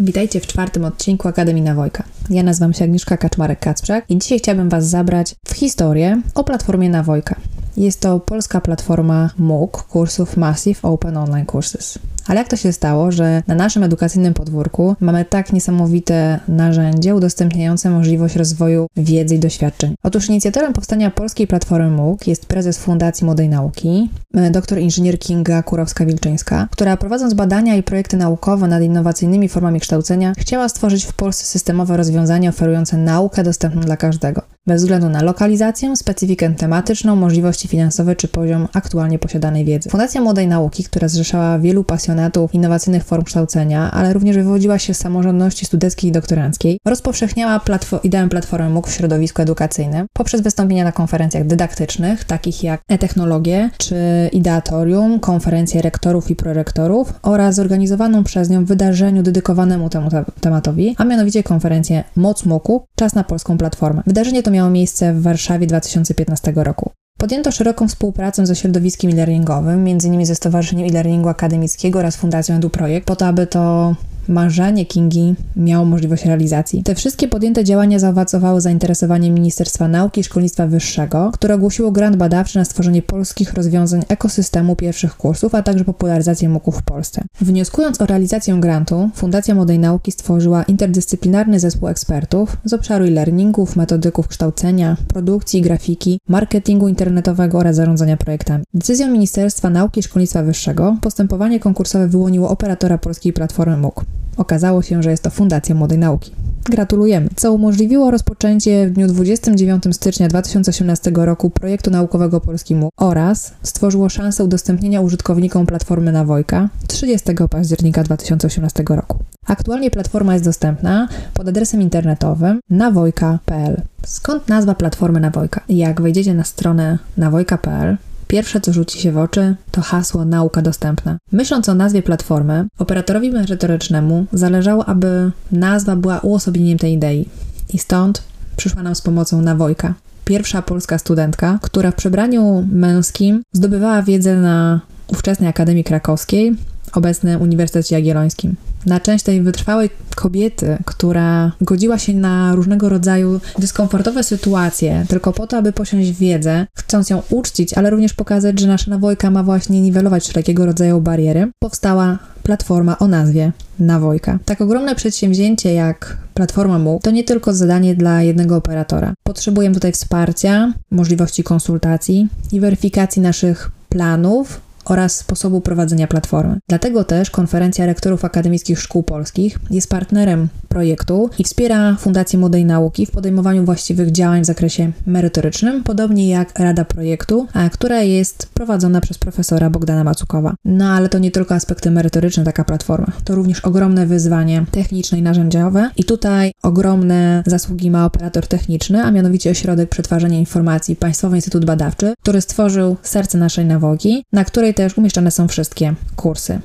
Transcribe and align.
Witajcie 0.00 0.40
w 0.40 0.46
czwartym 0.46 0.84
odcinku 0.84 1.28
Akademii 1.28 1.62
Nawojka. 1.62 2.04
Ja 2.30 2.42
nazywam 2.42 2.72
się 2.72 2.84
Agnieszka 2.84 3.16
Kaczmarek-Kacprzak 3.16 4.02
i 4.08 4.18
dzisiaj 4.18 4.38
chciałabym 4.38 4.68
Was 4.68 4.88
zabrać 4.88 5.34
w 5.46 5.52
historię 5.52 6.22
o 6.34 6.44
platformie 6.44 6.88
Nawojka. 6.88 7.36
Jest 7.76 8.00
to 8.00 8.20
polska 8.20 8.60
platforma 8.60 9.30
MOOC, 9.38 9.82
kursów 9.82 10.36
Massive 10.36 10.82
Open 10.82 11.16
Online 11.16 11.46
Courses. 11.46 11.98
Ale 12.28 12.38
jak 12.38 12.48
to 12.48 12.56
się 12.56 12.72
stało, 12.72 13.12
że 13.12 13.42
na 13.46 13.54
naszym 13.54 13.82
edukacyjnym 13.82 14.34
podwórku 14.34 14.96
mamy 15.00 15.24
tak 15.24 15.52
niesamowite 15.52 16.40
narzędzie 16.48 17.14
udostępniające 17.14 17.90
możliwość 17.90 18.36
rozwoju 18.36 18.86
wiedzy 18.96 19.34
i 19.34 19.38
doświadczeń? 19.38 19.94
Otóż 20.02 20.28
inicjatorem 20.28 20.72
powstania 20.72 21.10
polskiej 21.10 21.46
platformy 21.46 21.90
MOOC 21.90 22.26
jest 22.26 22.46
prezes 22.46 22.78
Fundacji 22.78 23.24
Młodej 23.24 23.48
Nauki, 23.48 24.10
e, 24.34 24.50
dr 24.50 24.78
inżynier 24.78 25.18
Kinga 25.18 25.60
Kurowska-Wilczyńska, 25.60 26.66
która 26.70 26.96
prowadząc 26.96 27.34
badania 27.34 27.74
i 27.74 27.82
projekty 27.82 28.16
naukowe 28.16 28.68
nad 28.68 28.82
innowacyjnymi 28.82 29.48
formami 29.48 29.80
kształcenia, 29.80 30.32
chciała 30.38 30.68
stworzyć 30.68 31.04
w 31.04 31.12
Polsce 31.12 31.44
systemowe 31.44 31.96
rozwiązania 31.96 32.50
oferujące 32.50 32.96
naukę 32.96 33.42
dostępną 33.42 33.80
dla 33.80 33.96
każdego 33.96 34.55
bez 34.66 34.82
względu 34.82 35.08
na 35.08 35.22
lokalizację, 35.22 35.96
specyfikę 35.96 36.54
tematyczną, 36.54 37.16
możliwości 37.16 37.68
finansowe 37.68 38.16
czy 38.16 38.28
poziom 38.28 38.68
aktualnie 38.72 39.18
posiadanej 39.18 39.64
wiedzy. 39.64 39.90
Fundacja 39.90 40.20
Młodej 40.20 40.48
Nauki, 40.48 40.84
która 40.84 41.08
zrzeszała 41.08 41.58
wielu 41.58 41.84
pasjonatów 41.84 42.54
innowacyjnych 42.54 43.04
form 43.04 43.24
kształcenia, 43.24 43.90
ale 43.90 44.12
również 44.12 44.36
wywodziła 44.36 44.78
się 44.78 44.94
z 44.94 44.98
samorządności 44.98 45.66
studenckiej 45.66 46.10
i 46.10 46.12
doktoranckiej, 46.12 46.78
rozpowszechniała 46.84 47.60
platfo 47.60 48.00
ideę 48.04 48.28
platformy 48.28 48.70
MOOC 48.70 48.88
w 48.88 48.92
środowisku 48.92 49.42
edukacyjnym 49.42 50.06
poprzez 50.12 50.40
wystąpienia 50.40 50.84
na 50.84 50.92
konferencjach 50.92 51.46
dydaktycznych, 51.46 52.24
takich 52.24 52.62
jak 52.62 52.80
e-technologie 52.88 53.70
czy 53.78 53.96
ideatorium, 54.32 55.20
konferencje 55.20 55.82
rektorów 55.82 56.30
i 56.30 56.36
prorektorów 56.36 57.14
oraz 57.22 57.54
zorganizowaną 57.54 58.24
przez 58.24 58.50
nią 58.50 58.64
wydarzeniu 58.64 59.22
dedykowanemu 59.22 59.90
temu 59.90 60.08
tematowi, 60.40 60.94
a 60.98 61.04
mianowicie 61.04 61.42
konferencję 61.42 62.04
Moc 62.16 62.44
MOOCu, 62.44 62.86
czas 62.96 63.14
na 63.14 63.24
polską 63.24 63.58
platformę. 63.58 64.02
Wydarzenie 64.06 64.42
to 64.42 64.50
miało 64.56 64.70
miejsce 64.70 65.12
w 65.14 65.22
Warszawie 65.22 65.66
2015 65.66 66.52
roku. 66.56 66.90
Podjęto 67.18 67.52
szeroką 67.52 67.88
współpracę 67.88 68.46
ze 68.46 68.56
środowiskiem 68.56 69.10
e-learningowym, 69.10 69.86
m.in. 69.86 70.26
ze 70.26 70.34
Stowarzyszeniem 70.34 70.88
E-Learningu 70.88 71.28
Akademickiego 71.28 71.98
oraz 71.98 72.16
Fundacją 72.16 72.56
EduProjekt, 72.56 73.06
po 73.06 73.16
to, 73.16 73.26
aby 73.26 73.46
to 73.46 73.94
marzenie 74.28 74.86
Kingi 74.86 75.34
miało 75.56 75.84
możliwość 75.84 76.24
realizacji. 76.24 76.82
Te 76.82 76.94
wszystkie 76.94 77.28
podjęte 77.28 77.64
działania 77.64 77.98
zaowocowały 77.98 78.60
zainteresowaniem 78.60 79.34
Ministerstwa 79.34 79.88
Nauki 79.88 80.20
i 80.20 80.24
Szkolnictwa 80.24 80.66
Wyższego, 80.66 81.30
które 81.34 81.54
ogłosiło 81.54 81.92
grant 81.92 82.16
badawczy 82.16 82.58
na 82.58 82.64
stworzenie 82.64 83.02
polskich 83.02 83.54
rozwiązań 83.54 84.02
ekosystemu 84.08 84.76
pierwszych 84.76 85.16
kursów, 85.16 85.54
a 85.54 85.62
także 85.62 85.84
popularyzację 85.84 86.48
MOOC 86.48 86.76
w 86.76 86.82
Polsce. 86.82 87.22
Wnioskując 87.40 88.00
o 88.00 88.06
realizację 88.06 88.60
grantu, 88.60 89.10
Fundacja 89.14 89.54
Młodej 89.54 89.78
Nauki 89.78 90.12
stworzyła 90.12 90.62
interdyscyplinarny 90.62 91.60
zespół 91.60 91.88
ekspertów 91.88 92.56
z 92.64 92.72
obszaru 92.72 93.04
e-learningów, 93.04 93.76
metodyków 93.76 94.28
kształcenia, 94.28 94.96
produkcji, 95.08 95.62
grafiki, 95.62 96.20
marketingu 96.28 96.88
internetowego 96.88 97.58
oraz 97.58 97.76
zarządzania 97.76 98.16
projektami. 98.16 98.64
Decyzją 98.74 99.10
Ministerstwa 99.10 99.70
Nauki 99.70 100.00
i 100.00 100.02
Szkolnictwa 100.02 100.42
Wyższego 100.42 100.96
postępowanie 101.00 101.60
konkursowe 101.60 102.08
wyłoniło 102.08 102.48
operatora 102.48 102.98
polskiej 102.98 103.32
platformy 103.32 103.76
MOOC. 103.76 103.94
Okazało 104.36 104.82
się, 104.82 105.02
że 105.02 105.10
jest 105.10 105.22
to 105.22 105.30
Fundacja 105.30 105.74
Młodej 105.74 105.98
Nauki. 105.98 106.32
Gratulujemy, 106.70 107.28
co 107.36 107.52
umożliwiło 107.52 108.10
rozpoczęcie 108.10 108.86
w 108.88 108.92
dniu 108.92 109.06
29 109.06 109.84
stycznia 109.92 110.28
2018 110.28 111.12
roku 111.14 111.50
projektu 111.50 111.90
naukowego 111.90 112.40
Polski 112.40 112.76
oraz 112.96 113.52
stworzyło 113.62 114.08
szansę 114.08 114.44
udostępnienia 114.44 115.00
użytkownikom 115.00 115.66
platformy 115.66 116.12
Nawojka 116.12 116.68
30 116.86 117.28
października 117.50 118.02
2018 118.02 118.84
roku. 118.88 119.18
Aktualnie 119.46 119.90
platforma 119.90 120.32
jest 120.32 120.44
dostępna 120.44 121.08
pod 121.34 121.48
adresem 121.48 121.82
internetowym 121.82 122.60
nawojka.pl. 122.70 123.82
Skąd 124.06 124.48
nazwa 124.48 124.74
platformy 124.74 125.20
Nawojka? 125.20 125.60
Jak 125.68 126.00
wejdziecie 126.00 126.34
na 126.34 126.44
stronę 126.44 126.98
nawojka.pl, 127.16 127.96
Pierwsze, 128.28 128.60
co 128.60 128.72
rzuci 128.72 129.00
się 129.00 129.12
w 129.12 129.18
oczy, 129.18 129.56
to 129.70 129.80
hasło 129.80 130.24
nauka 130.24 130.62
dostępna. 130.62 131.18
Myśląc 131.32 131.68
o 131.68 131.74
nazwie 131.74 132.02
platformy, 132.02 132.66
operatorowi 132.78 133.30
merytorycznemu 133.30 134.26
zależało, 134.32 134.86
aby 134.86 135.30
nazwa 135.52 135.96
była 135.96 136.18
uosobieniem 136.18 136.78
tej 136.78 136.92
idei. 136.92 137.28
I 137.72 137.78
stąd 137.78 138.22
przyszła 138.56 138.82
nam 138.82 138.94
z 138.94 139.00
pomocą 139.00 139.42
Nawojka. 139.42 139.94
Pierwsza 140.24 140.62
polska 140.62 140.98
studentka, 140.98 141.58
która 141.62 141.90
w 141.90 141.94
przebraniu 141.94 142.68
męskim 142.72 143.42
zdobywała 143.52 144.02
wiedzę 144.02 144.36
na 144.36 144.80
ówczesnej 145.08 145.48
Akademii 145.48 145.84
Krakowskiej, 145.84 146.56
obecny 146.92 147.38
Uniwersytecie 147.38 147.94
Jagiellońskim. 147.94 148.56
Na 148.86 149.00
część 149.00 149.24
tej 149.24 149.42
wytrwałej 149.42 149.90
kobiety, 150.14 150.78
która 150.84 151.52
godziła 151.60 151.98
się 151.98 152.14
na 152.14 152.54
różnego 152.54 152.88
rodzaju 152.88 153.40
dyskomfortowe 153.58 154.22
sytuacje, 154.22 155.04
tylko 155.08 155.32
po 155.32 155.46
to, 155.46 155.56
aby 155.56 155.72
posiąść 155.72 156.12
wiedzę, 156.12 156.66
chcąc 156.78 157.10
ją 157.10 157.22
uczcić, 157.30 157.74
ale 157.74 157.90
również 157.90 158.14
pokazać, 158.14 158.60
że 158.60 158.66
nasza 158.66 158.90
nawojka 158.90 159.30
ma 159.30 159.42
właśnie 159.42 159.80
niwelować 159.80 160.28
wszelkiego 160.28 160.66
rodzaju 160.66 161.00
bariery, 161.00 161.50
powstała 161.58 162.18
platforma 162.42 162.98
o 162.98 163.08
nazwie 163.08 163.52
Nawojka. 163.78 164.38
Tak 164.44 164.60
ogromne 164.60 164.94
przedsięwzięcie 164.94 165.72
jak 165.72 166.16
platforma 166.34 166.78
MOOC 166.78 167.02
to 167.02 167.10
nie 167.10 167.24
tylko 167.24 167.54
zadanie 167.54 167.94
dla 167.94 168.22
jednego 168.22 168.56
operatora. 168.56 169.14
Potrzebujemy 169.22 169.74
tutaj 169.74 169.92
wsparcia, 169.92 170.72
możliwości 170.90 171.42
konsultacji 171.42 172.28
i 172.52 172.60
weryfikacji 172.60 173.22
naszych 173.22 173.70
planów 173.88 174.60
oraz 174.86 175.16
sposobu 175.16 175.60
prowadzenia 175.60 176.06
platformy. 176.06 176.58
Dlatego 176.68 177.04
też 177.04 177.30
Konferencja 177.30 177.86
Rektorów 177.86 178.24
Akademickich 178.24 178.80
Szkół 178.80 179.02
Polskich 179.02 179.58
jest 179.70 179.90
partnerem 179.90 180.48
projektu 180.68 181.30
i 181.38 181.44
wspiera 181.44 181.96
Fundację 181.98 182.38
Młodej 182.38 182.64
Nauki 182.64 183.06
w 183.06 183.10
podejmowaniu 183.10 183.64
właściwych 183.64 184.12
działań 184.12 184.42
w 184.42 184.46
zakresie 184.46 184.92
merytorycznym, 185.06 185.84
podobnie 185.84 186.28
jak 186.28 186.58
Rada 186.58 186.84
Projektu, 186.84 187.46
która 187.72 188.02
jest 188.02 188.48
prowadzona 188.54 189.00
przez 189.00 189.18
profesora 189.18 189.70
Bogdana 189.70 190.04
Macukowa. 190.04 190.54
No 190.64 190.88
ale 190.88 191.08
to 191.08 191.18
nie 191.18 191.30
tylko 191.30 191.54
aspekty 191.54 191.90
merytoryczne 191.90 192.44
taka 192.44 192.64
platforma, 192.64 193.12
to 193.24 193.34
również 193.34 193.60
ogromne 193.60 194.06
wyzwanie 194.06 194.64
techniczne 194.70 195.18
i 195.18 195.22
narzędziowe 195.22 195.90
i 195.96 196.04
tutaj 196.04 196.52
ogromne 196.62 197.42
zasługi 197.46 197.90
ma 197.90 198.04
operator 198.04 198.46
techniczny, 198.46 199.02
a 199.02 199.10
mianowicie 199.10 199.50
Ośrodek 199.50 199.88
Przetwarzania 199.88 200.38
Informacji 200.38 200.96
Państwowy 200.96 201.36
Instytut 201.36 201.64
Badawczy, 201.64 202.14
który 202.22 202.40
stworzył 202.40 202.96
serce 203.02 203.38
naszej 203.38 203.64
nawogi, 203.64 204.24
na 204.32 204.44
której 204.44 204.74
też 204.76 204.98
umieszczane 204.98 205.30
są 205.30 205.48
wszystkie 205.48 205.94
kursy. 206.16 206.60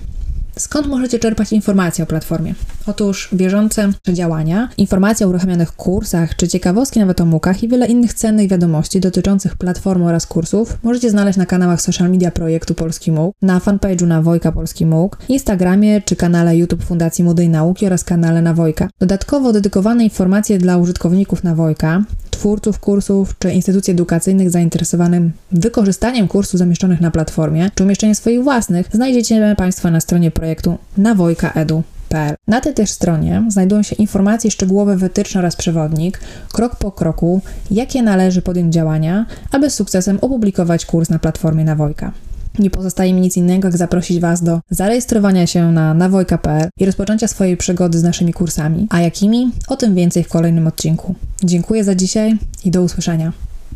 Skąd 0.57 0.87
możecie 0.87 1.19
czerpać 1.19 1.53
informacje 1.53 2.03
o 2.03 2.07
platformie? 2.07 2.53
Otóż 2.87 3.29
bieżące 3.33 3.89
działania, 4.13 4.69
informacje 4.77 5.25
o 5.25 5.29
uruchomionych 5.29 5.71
kursach, 5.71 6.35
czy 6.35 6.47
ciekawostki 6.47 6.99
nawet 6.99 7.21
o 7.21 7.25
MOOCach 7.25 7.63
i 7.63 7.67
wiele 7.67 7.87
innych 7.87 8.13
cennych 8.13 8.49
wiadomości 8.49 8.99
dotyczących 8.99 9.57
platformy 9.57 10.05
oraz 10.05 10.27
kursów 10.27 10.77
możecie 10.83 11.09
znaleźć 11.09 11.37
na 11.37 11.45
kanałach 11.45 11.81
social 11.81 12.09
media 12.09 12.31
projektu 12.31 12.75
Polski 12.75 13.11
MOOC, 13.11 13.35
na 13.41 13.59
fanpage'u 13.59 14.07
na 14.07 14.21
Wojka 14.21 14.51
Polski 14.51 14.85
MOOC, 14.85 15.11
Instagramie 15.29 16.01
czy 16.01 16.15
kanale 16.15 16.57
YouTube 16.57 16.83
Fundacji 16.83 17.23
Młodej 17.23 17.49
Nauki 17.49 17.85
oraz 17.85 18.03
kanale 18.03 18.41
na 18.41 18.53
Wojka. 18.53 18.89
Dodatkowo 18.99 19.53
dedykowane 19.53 20.03
informacje 20.03 20.57
dla 20.57 20.77
użytkowników 20.77 21.43
na 21.43 21.55
Wojka 21.55 22.03
twórców 22.41 22.79
kursów 22.79 23.35
czy 23.39 23.51
instytucji 23.51 23.91
edukacyjnych 23.91 24.49
zainteresowanym 24.49 25.31
wykorzystaniem 25.51 26.27
kursów 26.27 26.59
zamieszczonych 26.59 27.01
na 27.01 27.11
platformie, 27.11 27.71
czy 27.75 27.83
umieszczeniem 27.83 28.15
swoich 28.15 28.43
własnych, 28.43 28.89
znajdziecie 28.93 29.55
Państwo 29.57 29.91
na 29.91 29.99
stronie 29.99 30.31
projektu 30.31 30.77
nawojkaedu.pl. 30.97 32.35
Na 32.47 32.61
tej 32.61 32.73
też 32.73 32.89
stronie 32.89 33.43
znajdują 33.47 33.83
się 33.83 33.95
informacje 33.95 34.51
szczegółowe, 34.51 34.97
wytyczne 34.97 35.39
oraz 35.39 35.55
przewodnik, 35.55 36.19
krok 36.53 36.75
po 36.75 36.91
kroku, 36.91 37.41
jakie 37.71 38.03
należy 38.03 38.41
podjąć 38.41 38.73
działania, 38.73 39.25
aby 39.51 39.69
z 39.69 39.73
sukcesem 39.75 40.17
opublikować 40.21 40.85
kurs 40.85 41.09
na 41.09 41.19
platformie 41.19 41.63
Nawojka. 41.63 42.11
Nie 42.59 42.69
pozostaje 42.69 43.13
mi 43.13 43.21
nic 43.21 43.37
innego, 43.37 43.67
jak 43.67 43.77
zaprosić 43.77 44.19
Was 44.19 44.43
do 44.43 44.59
zarejestrowania 44.69 45.47
się 45.47 45.71
na 45.71 45.93
nawojka.pl 45.93 46.69
i 46.77 46.85
rozpoczęcia 46.85 47.27
swojej 47.27 47.57
przygody 47.57 47.99
z 47.99 48.03
naszymi 48.03 48.33
kursami. 48.33 48.87
A 48.89 49.01
jakimi? 49.01 49.51
O 49.67 49.75
tym 49.75 49.95
więcej 49.95 50.23
w 50.23 50.29
kolejnym 50.29 50.67
odcinku. 50.67 51.15
Dziękuję 51.43 51.83
za 51.83 51.95
dzisiaj 51.95 52.37
i 52.65 52.71
do 52.71 52.81
usłyszenia. 52.81 53.31